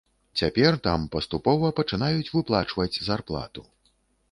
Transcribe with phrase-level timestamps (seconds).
[0.39, 3.61] Цяпер там паступова пачынаюць выплачваць зарплату.